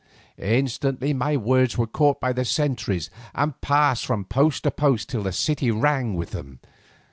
Instantly 0.39 1.13
my 1.13 1.37
words 1.37 1.77
were 1.77 1.85
caught 1.85 2.15
up 2.15 2.21
by 2.21 2.33
the 2.33 2.43
sentries 2.43 3.11
and 3.35 3.61
passed 3.61 4.03
from 4.03 4.25
post 4.25 4.63
to 4.63 4.71
post 4.71 5.09
till 5.09 5.21
the 5.21 5.31
city 5.31 5.69
rang 5.69 6.15
with 6.15 6.31
them. 6.31 6.59